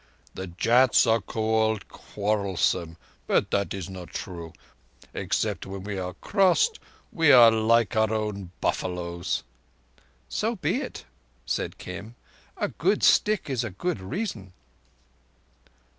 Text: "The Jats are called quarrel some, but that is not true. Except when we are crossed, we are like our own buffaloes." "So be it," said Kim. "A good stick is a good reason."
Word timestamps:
"The 0.33 0.47
Jats 0.47 1.05
are 1.05 1.21
called 1.21 1.87
quarrel 1.87 2.57
some, 2.57 2.97
but 3.27 3.51
that 3.51 3.71
is 3.71 3.87
not 3.87 4.09
true. 4.09 4.51
Except 5.13 5.67
when 5.67 5.83
we 5.83 5.99
are 5.99 6.15
crossed, 6.15 6.79
we 7.11 7.31
are 7.31 7.51
like 7.51 7.95
our 7.95 8.11
own 8.11 8.49
buffaloes." 8.61 9.43
"So 10.27 10.55
be 10.55 10.77
it," 10.77 11.05
said 11.45 11.77
Kim. 11.77 12.15
"A 12.57 12.69
good 12.69 13.03
stick 13.03 13.47
is 13.47 13.63
a 13.63 13.69
good 13.69 13.99
reason." 14.01 14.53